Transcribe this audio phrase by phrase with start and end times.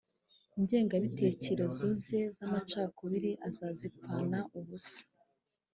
[0.57, 4.99] ingengabitekerezo ze z’amacakubiri aza zipfana ubusa